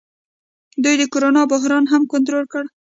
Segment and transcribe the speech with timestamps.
[0.83, 2.63] دوی د کرونا بحران هم کنټرول کړ.